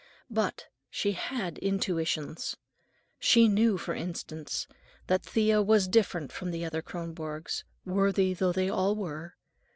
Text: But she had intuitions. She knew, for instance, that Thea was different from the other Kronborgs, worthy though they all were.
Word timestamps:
But 0.31 0.65
she 0.89 1.11
had 1.11 1.59
intuitions. 1.59 2.57
She 3.19 3.47
knew, 3.47 3.77
for 3.77 3.93
instance, 3.93 4.65
that 5.05 5.21
Thea 5.21 5.61
was 5.61 5.87
different 5.87 6.31
from 6.31 6.49
the 6.49 6.65
other 6.65 6.81
Kronborgs, 6.81 7.65
worthy 7.85 8.33
though 8.33 8.51
they 8.51 8.67
all 8.67 8.95
were. 8.95 9.35